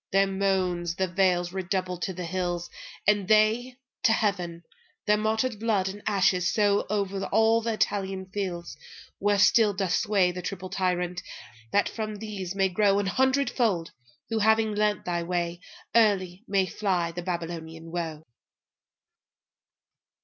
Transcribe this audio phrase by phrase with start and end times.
[0.11, 2.71] Their moansThe vales redoubled to the hills,
[3.05, 3.75] and theyTo
[4.07, 4.63] heaven.
[5.05, 8.75] Their martyred blood and ashes sowO'er all the Italian fields,
[9.19, 11.21] where still doth swayThe triple Tyrant;
[11.71, 13.91] that from these may growA hundredfold,
[14.31, 15.59] who, having learnt thy way,
[15.93, 18.23] Early may fly the Babylonian woe.